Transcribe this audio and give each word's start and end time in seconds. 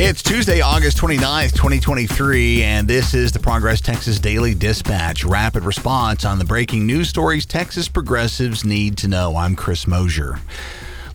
It's 0.00 0.22
Tuesday, 0.22 0.60
August 0.60 0.96
29th, 0.98 1.54
2023, 1.54 2.62
and 2.62 2.86
this 2.86 3.14
is 3.14 3.32
the 3.32 3.40
Progress 3.40 3.80
Texas 3.80 4.20
Daily 4.20 4.54
Dispatch 4.54 5.24
rapid 5.24 5.64
response 5.64 6.24
on 6.24 6.38
the 6.38 6.44
breaking 6.44 6.86
news 6.86 7.08
stories 7.08 7.44
Texas 7.44 7.88
progressives 7.88 8.64
need 8.64 8.96
to 8.98 9.08
know. 9.08 9.36
I'm 9.36 9.56
Chris 9.56 9.88
Mosier. 9.88 10.38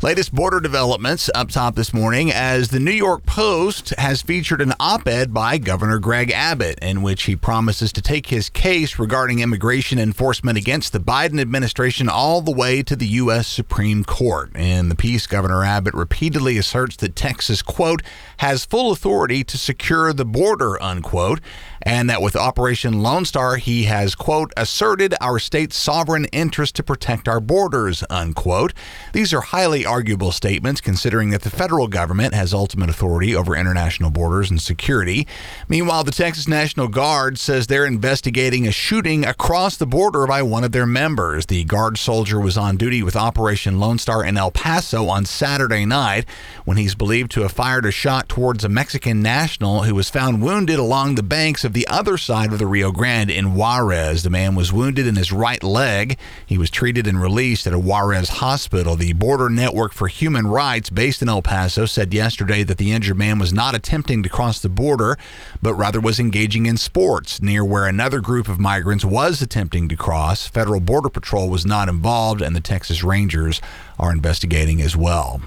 Latest 0.04 0.36
border 0.36 0.60
developments 0.60 1.30
up 1.34 1.48
top 1.48 1.76
this 1.76 1.94
morning 1.94 2.30
as 2.30 2.68
the 2.68 2.80
New 2.82 2.92
York 2.92 3.26
Post 3.26 3.92
has 3.98 4.22
featured 4.22 4.60
an 4.60 4.74
op 4.78 5.08
ed 5.08 5.34
by 5.34 5.58
Governor 5.58 5.98
Greg 5.98 6.30
Abbott 6.30 6.78
in 6.82 7.04
which 7.04 7.24
he 7.24 7.38
promises 7.38 7.94
to 7.94 8.02
take 8.02 8.28
his 8.28 8.50
case 8.50 9.00
regarding 9.00 9.40
immigration 9.40 9.98
enforcement 9.98 10.58
against 10.58 10.92
the 10.92 11.00
Biden 11.00 11.40
administration 11.40 12.10
all 12.10 12.42
the 12.42 12.52
way 12.52 12.84
to 12.84 12.98
the 12.98 13.08
U.S. 13.08 13.48
Supreme 13.48 14.04
Court. 14.04 14.54
In 14.58 14.90
the 14.90 14.96
piece, 14.96 15.26
Governor 15.26 15.64
Abbott 15.64 15.94
repeatedly 15.94 16.58
asserts 16.58 16.98
that 16.98 17.16
Texas, 17.16 17.62
quote, 17.62 18.04
has 18.40 18.66
full 18.66 18.92
authority 18.92 19.42
to 19.46 19.58
secure 19.58 20.12
the 20.12 20.26
border, 20.26 20.84
unquote, 20.84 21.40
and 21.84 22.10
that 22.10 22.22
with 22.22 22.36
Operation 22.36 23.04
Lone 23.04 23.26
Star, 23.26 23.58
he 23.58 23.84
has, 23.84 24.16
quote, 24.16 24.52
asserted 24.58 25.14
our 25.22 25.38
state's 25.38 25.76
sovereign 25.76 26.26
interest 26.32 26.76
to 26.76 26.84
protect 26.84 27.28
our 27.28 27.40
borders, 27.40 28.04
unquote. 28.10 28.74
These 29.12 29.34
are 29.34 29.42
highly 29.42 29.86
arguable 29.86 30.32
statements 30.32 30.82
considering 30.82 31.30
that 31.32 31.42
the 31.42 31.50
federal 31.50 31.88
government 31.88 32.34
has 32.34 32.54
ultimate 32.54 32.90
authority 32.90 33.36
over 33.36 33.56
international 33.56 34.10
borders 34.10 34.50
and 34.50 34.62
security. 34.62 35.28
Meanwhile, 35.68 36.06
the 36.06 36.12
Texas 36.12 36.48
National 36.48 36.88
Guard 36.88 37.38
says 37.38 37.68
they're 37.68 37.86
investigating 37.86 38.66
a 38.66 38.72
shooting 38.72 39.26
across 39.26 39.76
the 39.76 39.86
border 39.86 40.26
by 40.26 40.42
one 40.42 40.64
of 40.64 40.72
their 40.72 40.86
members. 40.86 41.48
The 41.48 41.66
Guard 41.66 41.98
soldier 41.98 42.40
was 42.40 42.58
on 42.58 42.78
duty 42.78 43.04
with 43.04 43.16
Operation 43.16 43.80
Lone 43.80 43.98
Star 43.98 44.24
in 44.24 44.38
El 44.38 44.52
Paso 44.52 45.08
on 45.10 45.26
Saturday 45.26 45.86
night 45.86 46.26
when 46.64 46.78
he's 46.78 46.96
believed 46.96 47.32
to 47.32 47.42
have 47.42 47.52
fired 47.52 47.86
a 47.86 47.92
shot 47.92 48.30
towards 48.30 48.64
a 48.64 48.70
Mexican 48.70 49.22
national 49.22 49.84
who 49.84 49.96
was 49.96 50.10
found 50.10 50.42
wounded 50.42 50.80
along 50.80 51.16
the 51.16 51.24
banks 51.24 51.64
of 51.64 51.73
the 51.74 51.88
other 51.88 52.18
side 52.18 52.54
of 52.54 52.60
the 52.60 52.68
Rio 52.68 52.92
Grande 52.92 53.32
in 53.32 53.56
Juarez. 53.56 54.22
The 54.22 54.30
man 54.30 54.54
was 54.54 54.72
wounded 54.72 55.08
in 55.08 55.16
his 55.16 55.32
right 55.32 55.62
leg. 55.64 56.18
He 56.46 56.58
was 56.58 56.70
treated 56.70 57.08
and 57.08 57.20
released 57.20 57.66
at 57.66 57.74
a 57.74 57.80
Juarez 57.80 58.30
hospital. 58.30 58.96
The 58.96 59.14
Border 59.14 59.50
Network 59.50 59.92
for 59.92 60.08
Human 60.08 60.46
Rights, 60.46 60.92
based 60.92 61.24
in 61.24 61.30
El 61.30 61.42
Paso, 61.42 61.86
said 61.86 62.14
yesterday 62.14 62.64
that 62.64 62.78
the 62.78 62.92
injured 62.92 63.18
man 63.18 63.40
was 63.40 63.52
not 63.52 63.74
attempting 63.74 64.22
to 64.22 64.30
cross 64.30 64.60
the 64.60 64.70
border, 64.70 65.18
but 65.62 65.74
rather 65.74 66.00
was 66.00 66.20
engaging 66.20 66.68
in 66.68 66.78
sports 66.78 67.42
near 67.42 67.66
where 67.66 67.88
another 67.88 68.22
group 68.22 68.48
of 68.48 68.60
migrants 68.60 69.04
was 69.04 69.42
attempting 69.42 69.90
to 69.90 69.96
cross. 69.96 70.48
Federal 70.48 70.80
Border 70.80 71.10
Patrol 71.10 71.50
was 71.50 71.66
not 71.66 71.90
involved, 71.90 72.42
and 72.42 72.56
the 72.56 72.62
Texas 72.62 73.04
Rangers 73.04 73.62
are 73.98 74.12
investigating 74.12 74.80
as 74.80 74.96
well. 74.96 75.42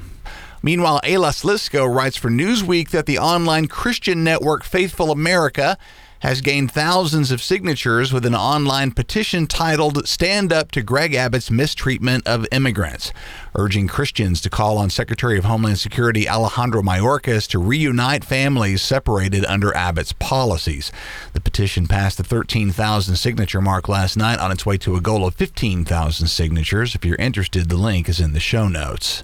Meanwhile, 0.62 1.00
Aila 1.04 1.28
Slisco 1.28 1.86
writes 1.86 2.16
for 2.16 2.28
Newsweek 2.28 2.90
that 2.90 3.06
the 3.06 3.18
online 3.18 3.68
Christian 3.68 4.24
network 4.24 4.64
Faithful 4.64 5.12
America 5.12 5.78
has 6.20 6.40
gained 6.40 6.72
thousands 6.72 7.30
of 7.30 7.42
signatures 7.42 8.12
with 8.12 8.24
an 8.24 8.34
online 8.34 8.90
petition 8.90 9.46
titled 9.46 10.06
Stand 10.08 10.52
Up 10.52 10.70
to 10.72 10.82
Greg 10.82 11.14
Abbott's 11.14 11.50
Mistreatment 11.50 12.26
of 12.26 12.46
Immigrants, 12.50 13.12
urging 13.54 13.86
Christians 13.86 14.40
to 14.40 14.50
call 14.50 14.78
on 14.78 14.90
Secretary 14.90 15.38
of 15.38 15.44
Homeland 15.44 15.78
Security 15.78 16.28
Alejandro 16.28 16.82
Mayorkas 16.82 17.46
to 17.48 17.58
reunite 17.58 18.24
families 18.24 18.82
separated 18.82 19.44
under 19.44 19.76
Abbott's 19.76 20.12
policies. 20.12 20.90
The 21.32 21.40
petition 21.40 21.86
passed 21.86 22.16
the 22.18 22.24
13,000 22.24 23.16
signature 23.16 23.60
mark 23.60 23.88
last 23.88 24.16
night 24.16 24.38
on 24.38 24.50
its 24.50 24.64
way 24.64 24.78
to 24.78 24.96
a 24.96 25.00
goal 25.00 25.26
of 25.26 25.34
15,000 25.34 26.28
signatures. 26.28 26.94
If 26.94 27.04
you're 27.04 27.16
interested, 27.16 27.68
the 27.68 27.76
link 27.76 28.08
is 28.08 28.20
in 28.20 28.32
the 28.32 28.40
show 28.40 28.68
notes. 28.68 29.22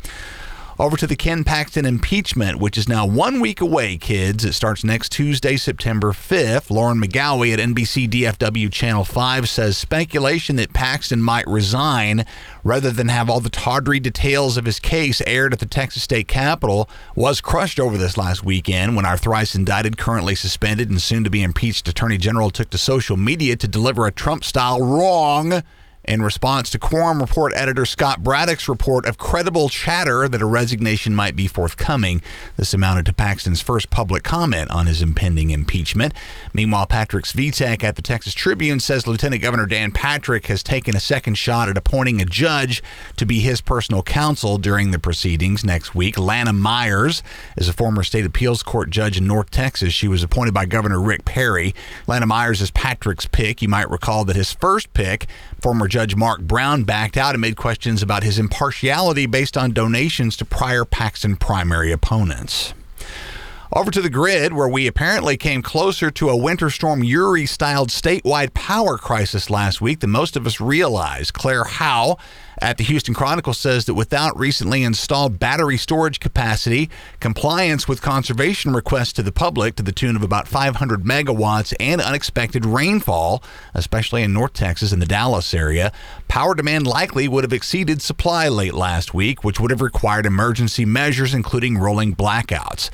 Over 0.83 0.97
to 0.97 1.07
the 1.07 1.15
Ken 1.15 1.45
Paxton 1.45 1.87
impeachment, 1.87 2.59
which 2.59 2.77
is 2.77 2.89
now 2.89 3.07
one 3.07 3.39
week 3.39 3.61
away, 3.61 3.97
kids. 3.97 4.45
It 4.45 4.55
starts 4.55 4.83
next 4.83 5.13
Tuesday, 5.13 5.57
September 5.57 6.09
5th. 6.09 6.71
Lauren 6.71 7.01
McGowie 7.01 7.53
at 7.53 7.61
NBC 7.61 8.11
DFW 8.11 8.69
Channel 8.73 9.05
5 9.05 9.49
says 9.49 9.79
speculation 9.79 10.57
that 10.57 10.73
Paxton 10.73 11.23
might 11.23 11.47
resign 11.47 12.27
rather 12.65 12.91
than 12.91 13.07
have 13.07 13.31
all 13.31 13.39
the 13.39 13.49
tawdry 13.49 14.01
details 14.01 14.57
of 14.57 14.65
his 14.65 14.81
case 14.81 15.23
aired 15.25 15.53
at 15.53 15.61
the 15.61 15.67
Texas 15.67 16.03
State 16.03 16.27
Capitol 16.27 16.91
was 17.15 17.41
crushed 17.41 17.79
over 17.79 17.97
this 17.97 18.17
last 18.17 18.43
weekend 18.43 18.97
when 18.97 19.07
our 19.07 19.17
thrice 19.17 19.55
indicted, 19.55 19.97
currently 19.97 20.35
suspended, 20.35 20.91
and 20.91 21.01
soon 21.01 21.23
to 21.23 21.31
be 21.31 21.45
impeached 21.45 21.87
Attorney 21.87 22.19
General 22.19 22.51
took 22.51 22.71
to 22.71 22.79
social 22.79 23.17
media 23.17 23.55
to 23.55 23.69
deliver 23.69 24.09
a 24.09 24.11
Trump 24.11 24.43
style 24.43 24.83
wrong 24.83 25.63
in 26.05 26.23
response 26.23 26.69
to 26.71 26.79
Quorum 26.79 27.21
Report 27.21 27.53
editor 27.55 27.87
Scott 27.87 28.23
Braddock's 28.23 28.69
report 28.69 29.07
of 29.07 29.19
credible 29.19 29.69
chatter 29.69 30.29
that 30.29 30.43
a 30.43 30.47
resignation 30.47 31.15
might 31.15 31.37
be 31.37 31.47
forthcoming, 31.47 32.23
this 32.57 32.75
amounted 32.75 33.07
to 33.07 33.13
Paxton's 33.13 33.61
first 33.61 33.91
public 33.91 34.23
comment 34.23 34.71
on 34.71 34.87
his 34.87 35.01
impending 35.01 35.51
impeachment. 35.51 36.13
Meanwhile, 36.53 36.87
Patrick 36.87 37.25
Svitek 37.25 37.85
at 37.85 37.97
the 37.97 38.03
Texas 38.03 38.35
Tribune 38.35 38.81
says 38.81 39.07
Lieutenant 39.07 39.43
Governor 39.43 39.67
Dan 39.67 39.93
Patrick 39.93 40.47
has 40.47 40.63
taken 40.63 40.97
a 40.97 41.01
second 41.01 41.35
shot 41.35 41.69
at 41.69 41.77
appointing 41.77 42.21
a 42.21 42.25
judge 42.25 42.83
to 43.17 43.25
be 43.25 43.41
his 43.41 43.61
personal 43.61 44.03
counsel 44.03 44.59
during 44.59 44.91
the 44.91 44.99
proceedings 44.99 45.65
next 45.65 45.95
week. 45.95 46.19
Lana 46.19 46.53
Myers 46.53 47.23
is 47.57 47.69
a 47.69 47.73
former 47.73 48.03
state 48.03 48.27
appeals 48.27 48.63
court 48.63 48.91
judge 48.91 49.19
in 49.19 49.27
North 49.27 49.51
Texas. 49.51 49.93
She 49.93 50.09
was 50.09 50.23
appointed 50.23 50.53
by 50.53 50.67
Governor 50.67 51.01
Rick 51.01 51.25
Perry. 51.25 51.75
Lana 52.07 52.27
Myers 52.27 52.61
is 52.61 52.71
Patrick's 52.73 53.27
pick. 53.27 53.63
You 53.63 53.69
might 53.69 53.91
recall 53.91 54.25
that 54.25 54.37
his 54.37 54.53
first 54.53 54.93
pick, 54.95 55.27
former 55.61 55.89
Judge 55.93 56.17
Mark 56.17 56.41
Brown 56.41 56.85
backed 56.85 57.19
out 57.19 57.35
amid 57.35 57.55
questions 57.55 58.03
about 58.03 58.23
his 58.23 58.39
impartiality 58.39 59.27
based 59.27 59.59
on 59.59 59.75
donations 59.75 60.39
to 60.39 60.47
prior 60.47 60.87
Paxton 60.87 61.37
primary 61.37 61.93
opponents. 61.93 62.73
Over 63.75 63.91
to 63.91 64.03
the 64.03 64.11
grid, 64.11 64.53
where 64.53 64.69
we 64.69 64.87
apparently 64.87 65.39
came 65.39 65.63
closer 65.63 66.11
to 66.11 66.29
a 66.29 66.37
Winter 66.37 66.69
Storm 66.69 67.03
Uri 67.03 67.47
styled 67.47 67.89
statewide 67.89 68.53
power 68.53 68.99
crisis 68.99 69.49
last 69.49 69.81
week 69.81 70.01
than 70.01 70.11
most 70.11 70.37
of 70.37 70.47
us 70.47 70.61
realize. 70.61 71.31
Claire 71.31 71.65
Hao 71.65 72.19
at 72.61 72.77
the 72.77 72.85
Houston 72.85 73.15
Chronicle 73.15 73.55
says 73.55 73.87
that 73.87 73.95
without 73.95 74.39
recently 74.39 74.83
installed 74.83 75.39
battery 75.39 75.79
storage 75.79 76.21
capacity, 76.21 76.91
compliance 77.19 77.89
with 77.89 78.03
conservation 78.03 78.75
requests 78.75 79.15
to 79.15 79.23
the 79.23 79.33
public 79.33 79.77
to 79.77 79.83
the 79.83 79.91
tune 79.91 80.17
of 80.17 80.23
about 80.23 80.49
500 80.49 81.03
megawatts, 81.03 81.73
and 81.81 82.03
unexpected 82.03 82.67
rainfall, 82.67 83.43
especially 83.73 84.23
in 84.23 84.35
North 84.35 84.53
Texas 84.53 84.93
and 84.93 85.01
the 85.01 85.07
Dallas 85.07 85.55
area, 85.55 85.93
power 86.29 86.55
demand 86.55 86.87
likely 86.87 87.27
would 87.27 87.43
have 87.43 87.55
exceeded 87.55 88.03
supply 88.03 88.49
late 88.49 88.75
last 88.75 89.15
week, 89.15 89.43
which 89.43 89.59
would 89.59 89.71
have 89.71 89.81
required 89.81 90.27
emergency 90.27 90.85
measures, 90.85 91.33
including 91.33 91.79
rolling 91.79 92.15
blackouts. 92.15 92.91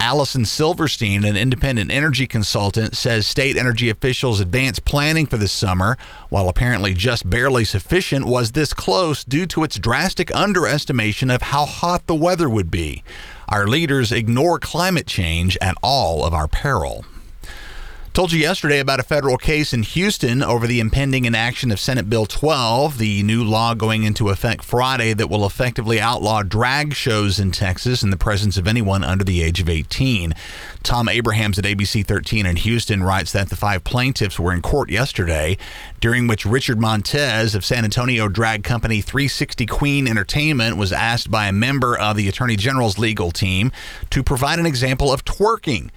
Alison 0.00 0.46
Silverstein, 0.46 1.24
an 1.24 1.36
independent 1.36 1.90
energy 1.90 2.26
consultant, 2.26 2.96
says 2.96 3.26
state 3.26 3.58
energy 3.58 3.90
officials' 3.90 4.40
advanced 4.40 4.86
planning 4.86 5.26
for 5.26 5.36
this 5.36 5.52
summer, 5.52 5.98
while 6.30 6.48
apparently 6.48 6.94
just 6.94 7.28
barely 7.28 7.66
sufficient, 7.66 8.24
was 8.24 8.52
this 8.52 8.72
close 8.72 9.24
due 9.24 9.44
to 9.46 9.62
its 9.62 9.78
drastic 9.78 10.34
underestimation 10.34 11.30
of 11.30 11.42
how 11.42 11.66
hot 11.66 12.06
the 12.06 12.14
weather 12.14 12.48
would 12.48 12.70
be. 12.70 13.04
Our 13.48 13.66
leaders 13.66 14.10
ignore 14.10 14.58
climate 14.58 15.06
change 15.06 15.58
at 15.60 15.76
all 15.82 16.24
of 16.24 16.32
our 16.32 16.48
peril. 16.48 17.04
Told 18.12 18.32
you 18.32 18.40
yesterday 18.40 18.80
about 18.80 18.98
a 18.98 19.04
federal 19.04 19.36
case 19.38 19.72
in 19.72 19.84
Houston 19.84 20.42
over 20.42 20.66
the 20.66 20.80
impending 20.80 21.26
inaction 21.26 21.70
of 21.70 21.78
Senate 21.78 22.10
Bill 22.10 22.26
12, 22.26 22.98
the 22.98 23.22
new 23.22 23.44
law 23.44 23.72
going 23.72 24.02
into 24.02 24.30
effect 24.30 24.64
Friday 24.64 25.12
that 25.12 25.30
will 25.30 25.46
effectively 25.46 26.00
outlaw 26.00 26.42
drag 26.42 26.92
shows 26.92 27.38
in 27.38 27.52
Texas 27.52 28.02
in 28.02 28.10
the 28.10 28.16
presence 28.16 28.56
of 28.56 28.66
anyone 28.66 29.04
under 29.04 29.22
the 29.22 29.44
age 29.44 29.60
of 29.60 29.68
18. 29.68 30.34
Tom 30.82 31.08
Abrahams 31.08 31.56
at 31.56 31.64
ABC 31.64 32.04
13 32.04 32.46
in 32.46 32.56
Houston 32.56 33.04
writes 33.04 33.30
that 33.30 33.48
the 33.48 33.54
five 33.54 33.84
plaintiffs 33.84 34.40
were 34.40 34.52
in 34.52 34.60
court 34.60 34.90
yesterday, 34.90 35.56
during 36.00 36.26
which 36.26 36.44
Richard 36.44 36.80
Montez 36.80 37.54
of 37.54 37.64
San 37.64 37.84
Antonio 37.84 38.26
drag 38.26 38.64
company 38.64 39.00
360 39.00 39.66
Queen 39.66 40.08
Entertainment 40.08 40.76
was 40.76 40.92
asked 40.92 41.30
by 41.30 41.46
a 41.46 41.52
member 41.52 41.96
of 41.96 42.16
the 42.16 42.28
Attorney 42.28 42.56
General's 42.56 42.98
legal 42.98 43.30
team 43.30 43.70
to 44.10 44.24
provide 44.24 44.58
an 44.58 44.66
example 44.66 45.12
of 45.12 45.24
twerking 45.24 45.90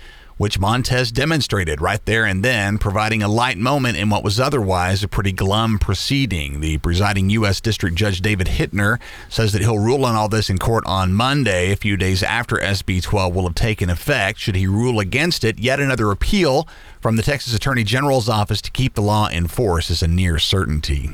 which 0.43 0.59
Montez 0.59 1.09
demonstrated 1.09 1.79
right 1.79 2.05
there 2.05 2.25
and 2.25 2.43
then, 2.43 2.77
providing 2.77 3.23
a 3.23 3.29
light 3.29 3.57
moment 3.57 3.95
in 3.95 4.09
what 4.09 4.25
was 4.25 4.41
otherwise 4.41 5.01
a 5.01 5.07
pretty 5.07 5.31
glum 5.31 5.79
proceeding. 5.79 6.59
The 6.59 6.79
presiding 6.79 7.29
U.S. 7.29 7.61
District 7.61 7.95
Judge 7.95 8.19
David 8.19 8.47
Hittner 8.47 8.99
says 9.29 9.53
that 9.53 9.61
he'll 9.61 9.79
rule 9.79 10.03
on 10.03 10.15
all 10.15 10.27
this 10.27 10.49
in 10.49 10.57
court 10.57 10.83
on 10.85 11.13
Monday, 11.13 11.71
a 11.71 11.77
few 11.77 11.95
days 11.95 12.21
after 12.23 12.57
SB 12.57 13.01
12 13.01 13.33
will 13.33 13.43
have 13.43 13.55
taken 13.55 13.89
effect. 13.89 14.37
Should 14.37 14.57
he 14.57 14.67
rule 14.67 14.99
against 14.99 15.45
it, 15.45 15.59
yet 15.59 15.79
another 15.79 16.11
appeal 16.11 16.67
from 16.99 17.15
the 17.15 17.23
Texas 17.23 17.55
Attorney 17.55 17.85
General's 17.85 18.27
office 18.27 18.61
to 18.63 18.71
keep 18.71 18.95
the 18.95 19.01
law 19.01 19.29
in 19.29 19.47
force 19.47 19.89
is 19.89 20.03
a 20.03 20.09
near 20.09 20.39
certainty. 20.39 21.11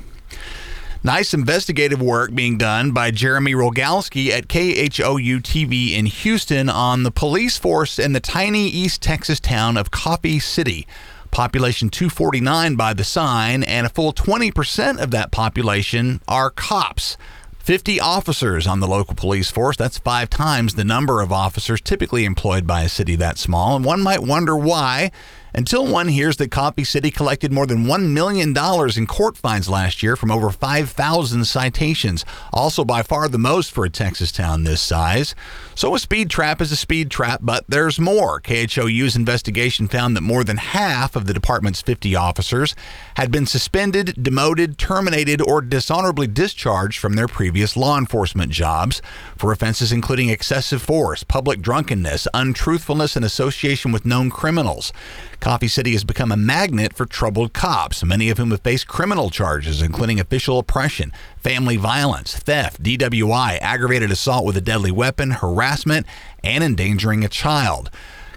Nice 1.01 1.33
investigative 1.33 2.01
work 2.01 2.35
being 2.35 2.57
done 2.57 2.91
by 2.91 3.09
Jeremy 3.09 3.53
Rogalski 3.53 4.31
at 4.31 4.49
KHOU 4.49 5.39
TV 5.39 5.93
in 5.93 6.07
Houston 6.07 6.67
on 6.67 7.03
the 7.03 7.11
police 7.11 7.57
force 7.57 7.97
in 7.97 8.11
the 8.11 8.19
tiny 8.19 8.67
East 8.67 9.01
Texas 9.01 9.39
town 9.39 9.77
of 9.77 9.91
Coffee 9.91 10.39
City. 10.39 10.85
Population 11.31 11.87
249 11.87 12.75
by 12.75 12.93
the 12.93 13.05
sign, 13.05 13.63
and 13.63 13.87
a 13.87 13.89
full 13.89 14.11
20% 14.11 15.01
of 15.01 15.11
that 15.11 15.31
population 15.31 16.19
are 16.27 16.49
cops. 16.49 17.15
50 17.59 18.01
officers 18.01 18.67
on 18.67 18.81
the 18.81 18.87
local 18.87 19.15
police 19.15 19.49
force. 19.49 19.77
That's 19.77 19.99
five 19.99 20.29
times 20.29 20.75
the 20.75 20.83
number 20.83 21.21
of 21.21 21.31
officers 21.31 21.79
typically 21.79 22.25
employed 22.25 22.67
by 22.67 22.81
a 22.81 22.89
city 22.89 23.15
that 23.15 23.37
small. 23.37 23.77
And 23.77 23.85
one 23.85 24.01
might 24.01 24.23
wonder 24.23 24.57
why 24.57 25.11
until 25.53 25.85
one 25.85 26.07
hears 26.07 26.37
that 26.37 26.51
Coffee 26.51 26.83
City 26.83 27.11
collected 27.11 27.51
more 27.51 27.65
than 27.65 27.85
$1 27.85 28.09
million 28.11 28.55
in 28.97 29.07
court 29.07 29.37
fines 29.37 29.69
last 29.69 30.03
year 30.03 30.15
from 30.15 30.31
over 30.31 30.49
5,000 30.49 31.45
citations, 31.45 32.25
also 32.53 32.85
by 32.85 33.03
far 33.03 33.27
the 33.27 33.37
most 33.37 33.71
for 33.71 33.85
a 33.85 33.89
Texas 33.89 34.31
town 34.31 34.63
this 34.63 34.81
size. 34.81 35.35
So 35.75 35.95
a 35.95 35.99
speed 35.99 36.29
trap 36.29 36.61
is 36.61 36.71
a 36.71 36.75
speed 36.75 37.09
trap, 37.09 37.39
but 37.43 37.65
there's 37.67 37.99
more. 37.99 38.39
KHOU's 38.41 39.15
investigation 39.15 39.87
found 39.87 40.15
that 40.15 40.21
more 40.21 40.43
than 40.43 40.57
half 40.57 41.15
of 41.15 41.25
the 41.25 41.33
department's 41.33 41.81
50 41.81 42.15
officers 42.15 42.75
had 43.15 43.31
been 43.31 43.45
suspended, 43.45 44.21
demoted, 44.21 44.77
terminated, 44.77 45.41
or 45.41 45.61
dishonorably 45.61 46.27
discharged 46.27 46.99
from 46.99 47.13
their 47.13 47.27
previous 47.27 47.75
law 47.77 47.97
enforcement 47.97 48.51
jobs 48.51 49.01
for 49.37 49.51
offenses 49.51 49.91
including 49.91 50.29
excessive 50.29 50.81
force, 50.81 51.23
public 51.23 51.61
drunkenness, 51.61 52.27
untruthfulness, 52.33 53.15
and 53.15 53.25
association 53.25 53.91
with 53.91 54.05
known 54.05 54.29
criminals. 54.29 54.91
Coffee 55.39 55.69
City 55.69 55.93
has 55.93 56.03
become 56.03 56.33
a 56.33 56.37
magnet 56.37 56.91
for 56.93 57.05
troubled 57.05 57.53
cops, 57.53 58.03
many 58.03 58.29
of 58.29 58.37
whom 58.37 58.51
have 58.51 58.61
faced 58.61 58.87
criminal 58.87 59.29
charges, 59.29 59.81
including 59.81 60.19
official 60.19 60.59
oppression, 60.59 61.13
family 61.37 61.77
violence, 61.77 62.35
theft, 62.35 62.83
DWI, 62.83 63.57
aggravated 63.61 64.11
assault 64.11 64.45
with 64.45 64.57
a 64.57 64.61
deadly 64.61 64.91
weapon, 64.91 65.31
harassment, 65.31 66.05
and 66.43 66.61
endangering 66.61 67.23
a 67.23 67.29
child. 67.29 67.89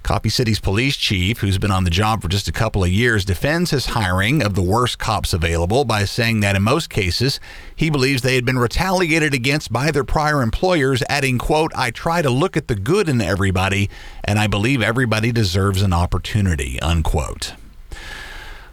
Coffee 0.03 0.29
City's 0.29 0.61
police 0.61 0.97
chief, 0.97 1.39
who's 1.39 1.59
been 1.59 1.71
on 1.71 1.85
the 1.85 1.91
job 1.91 2.23
for 2.23 2.29
just 2.29 2.49
a 2.49 2.53
couple 2.53 2.83
of 2.83 2.91
years, 2.91 3.25
defends 3.25 3.71
his 3.71 3.87
hiring 3.87 4.43
of 4.43 4.55
the 4.55 4.63
worst 4.63 4.99
cops 4.99 5.33
available 5.33 5.85
by 5.85 6.05
saying 6.05 6.41
that 6.41 6.57
in 6.57 6.63
most 6.63 6.91
cases, 6.91 7.39
he 7.77 7.91
believes 7.91 8.23
they 8.23 8.35
had 8.35 8.45
been 8.45 8.59
retaliated 8.59 9.35
against 9.35 9.73
by 9.73 9.91
their 9.91 10.05
prior 10.05 10.43
employers, 10.43 11.03
adding, 11.09 11.39
quote, 11.39 11.73
I 11.75 11.91
try 11.91 12.23
to 12.23 12.31
look 12.31 12.57
at 12.57 12.69
the 12.69 12.75
good 12.75 13.09
in 13.09 13.21
everybody, 13.21 13.89
and 14.25 14.39
I 14.39 14.47
believe 14.47 14.83
everybody 14.83 15.33
deserves 15.33 15.83
an 15.83 15.93
opportunity, 15.93 16.81
unquote. 16.81 17.55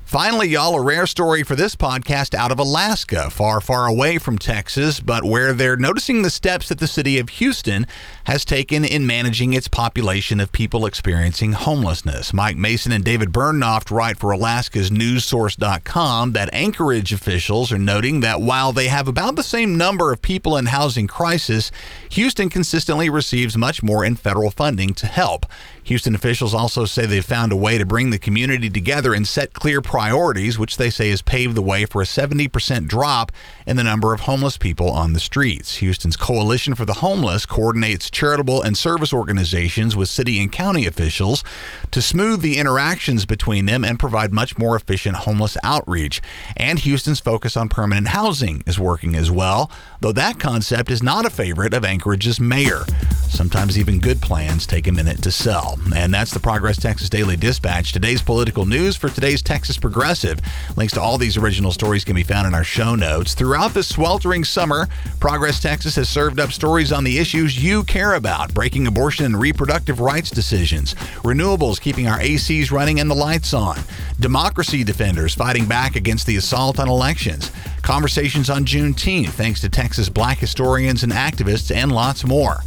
Finally, 0.10 0.48
y'all, 0.48 0.74
a 0.74 0.82
rare 0.82 1.06
story 1.06 1.44
for 1.44 1.56
this 1.56 1.76
podcast 1.76 2.34
out 2.34 2.52
of 2.52 2.58
Alaska, 2.58 3.30
far, 3.30 3.62
far 3.62 3.86
away 3.86 4.18
from 4.18 4.40
Texas, 4.40 5.00
but 5.00 5.24
where 5.24 5.54
they're 5.54 5.78
noticing 5.78 6.24
the 6.24 6.32
steps 6.32 6.68
that 6.70 6.80
the 6.80 6.88
city 6.88 7.20
of 7.20 7.30
Houston 7.30 7.86
has 8.24 8.44
taken 8.44 8.84
in 8.84 9.06
managing 9.06 9.54
its 9.54 9.68
population 9.68 10.40
of 10.40 10.52
people 10.52 10.88
experiencing 10.88 11.52
homelessness. 11.52 12.34
Mike 12.34 12.58
Mason 12.58 12.92
and 12.92 13.06
David 13.06 13.32
Bernknopf 13.32 13.92
write 13.92 14.18
for 14.18 14.32
Alaska's 14.32 14.90
newssource.com 14.90 16.32
that 16.32 16.52
Anchorage 16.52 17.14
officials 17.14 17.72
are 17.72 17.78
noting 17.78 18.22
that 18.22 18.42
while 18.42 18.72
they 18.72 18.88
have 18.88 19.08
about 19.08 19.36
the 19.36 19.44
same 19.44 19.78
number 19.78 20.12
of 20.12 20.24
people 20.24 20.58
in 20.58 20.66
housing 20.66 21.06
crisis, 21.06 21.72
Houston 22.10 22.50
consistently 22.50 23.12
receives 23.12 23.56
much 23.56 23.84
more 23.84 24.04
in 24.04 24.16
federal 24.16 24.50
funding 24.50 24.96
to 24.96 25.06
help. 25.06 25.46
Houston 25.84 26.14
officials 26.14 26.54
also 26.54 26.86
say 26.86 27.08
they've 27.08 27.26
found 27.26 27.52
a 27.52 27.56
way 27.56 27.80
to 27.80 27.86
bring 27.86 28.12
the 28.12 28.20
community 28.20 28.70
together 28.70 29.12
and 29.14 29.28
set 29.28 29.54
clear 29.54 29.82
priorities, 30.00 30.58
which 30.58 30.78
they 30.78 30.90
say 30.90 31.10
has 31.10 31.22
paved 31.22 31.56
the 31.56 31.62
way 31.62 31.84
for 31.84 32.02
a 32.02 32.06
70% 32.06 32.88
drop 32.88 33.34
in 33.68 33.76
the 33.76 33.84
number 33.84 34.14
of 34.14 34.22
homeless 34.22 34.58
people 34.58 34.90
on 34.90 35.12
the 35.12 35.20
streets. 35.20 35.76
Houston's 35.80 36.16
Coalition 36.16 36.74
for 36.74 36.86
the 36.86 36.94
Homeless 36.94 37.46
coordinates 37.46 38.10
charitable 38.10 38.62
and 38.62 38.78
service 38.78 39.12
organizations 39.12 39.98
with 39.98 40.08
city 40.08 40.40
and 40.40 40.54
county 40.54 40.86
officials 40.86 41.44
to 41.92 42.02
smooth 42.02 42.40
the 42.40 42.58
interactions 42.58 43.26
between 43.26 43.66
them 43.66 43.84
and 43.84 44.00
provide 44.00 44.32
much 44.32 44.58
more 44.58 44.78
efficient 44.78 45.18
homeless 45.18 45.58
outreach. 45.66 46.22
And 46.56 46.80
Houston's 46.80 47.20
focus 47.20 47.58
on 47.58 47.68
permanent 47.68 48.08
housing 48.08 48.64
is 48.66 48.80
working 48.80 49.18
as 49.18 49.30
well, 49.30 49.70
though 50.00 50.14
that 50.14 50.40
concept 50.40 50.92
is 50.92 51.04
not 51.04 51.26
a 51.26 51.30
favorite 51.30 51.74
of 51.74 51.84
Anchorage's 51.84 52.40
mayor. 52.40 52.86
Sometimes 53.32 53.78
even 53.78 54.00
good 54.00 54.22
plans 54.22 54.66
take 54.66 54.88
a 54.88 54.92
minute 54.92 55.22
to 55.24 55.32
sell. 55.32 55.78
And 55.96 56.14
that's 56.14 56.32
the 56.32 56.40
Progress 56.40 56.78
Texas 56.78 57.10
Daily 57.10 57.38
Dispatch. 57.38 57.92
Today's 57.92 58.22
political 58.22 58.66
news 58.66 58.96
for 58.96 59.10
today's 59.10 59.42
Texas 59.42 59.78
Progressive. 59.78 60.40
Links 60.76 60.94
to 60.94 61.02
all 61.02 61.18
these 61.18 61.38
original 61.38 61.72
stories 61.72 62.04
can 62.04 62.16
be 62.16 62.24
found 62.24 62.48
in 62.48 62.54
our 62.54 62.64
show 62.64 62.96
notes. 62.96 63.34
Throughout 63.34 63.74
the 63.74 63.84
sweltering 63.84 64.44
summer, 64.44 64.88
Progress 65.20 65.60
Texas 65.60 65.96
has 65.96 66.10
served 66.10 66.40
up 66.40 66.52
stories 66.52 66.92
on 66.92 67.04
the 67.04 67.18
issues 67.18 67.64
you 67.64 67.84
care 67.84 68.16
about 68.16 68.54
breaking 68.54 68.88
abortion 68.88 69.26
and 69.26 69.40
reproductive 69.40 70.00
rights 70.00 70.30
decisions, 70.30 70.96
renewables 71.24 71.80
keeping 71.80 72.08
our 72.08 72.20
ACs 72.20 72.72
running 72.72 73.00
and 73.00 73.10
the 73.10 73.16
lights 73.16 73.54
on, 73.54 73.78
democracy 74.20 74.84
defenders 74.84 75.34
fighting 75.34 75.66
back 75.66 75.96
against 75.96 76.26
the 76.26 76.38
assault 76.38 76.80
on 76.80 76.90
elections, 76.90 77.52
conversations 77.82 78.50
on 78.50 78.66
Juneteenth 78.66 79.30
thanks 79.30 79.62
to 79.62 79.70
Texas 79.70 80.10
black 80.10 80.38
historians 80.38 81.04
and 81.04 81.12
activists, 81.12 81.74
and 81.74 81.92
lots 81.92 82.26
more. 82.26 82.58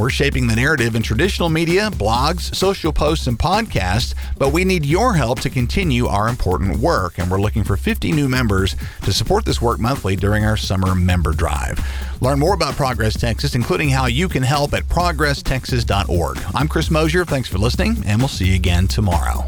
We're 0.00 0.08
shaping 0.08 0.46
the 0.46 0.56
narrative 0.56 0.94
in 0.94 1.02
traditional 1.02 1.50
media, 1.50 1.90
blogs, 1.90 2.54
social 2.54 2.90
posts, 2.90 3.26
and 3.26 3.38
podcasts, 3.38 4.14
but 4.38 4.50
we 4.50 4.64
need 4.64 4.86
your 4.86 5.12
help 5.12 5.40
to 5.40 5.50
continue 5.50 6.06
our 6.06 6.28
important 6.28 6.78
work, 6.78 7.18
and 7.18 7.30
we're 7.30 7.38
looking 7.38 7.64
for 7.64 7.76
50 7.76 8.10
new 8.12 8.26
members 8.26 8.76
to 9.02 9.12
support 9.12 9.44
this 9.44 9.60
work 9.60 9.78
monthly 9.78 10.16
during 10.16 10.42
our 10.42 10.56
summer 10.56 10.94
member 10.94 11.34
drive. 11.34 11.78
Learn 12.22 12.38
more 12.38 12.54
about 12.54 12.76
Progress 12.76 13.12
Texas, 13.12 13.54
including 13.54 13.90
how 13.90 14.06
you 14.06 14.26
can 14.26 14.42
help 14.42 14.72
at 14.72 14.84
progresstexas.org. 14.84 16.38
I'm 16.54 16.66
Chris 16.66 16.90
Mosier. 16.90 17.26
Thanks 17.26 17.50
for 17.50 17.58
listening, 17.58 18.02
and 18.06 18.20
we'll 18.20 18.28
see 18.28 18.46
you 18.46 18.54
again 18.54 18.88
tomorrow. 18.88 19.44